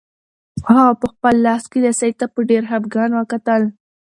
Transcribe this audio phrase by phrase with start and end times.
[0.67, 3.61] هغه په خپل لاس کې لسی ته په ډېر خپګان وکتل.